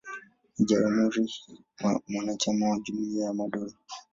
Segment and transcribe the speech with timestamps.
[0.57, 1.29] Ni jamhuri
[2.07, 3.73] mwanachama wa Jumuiya ya Madola.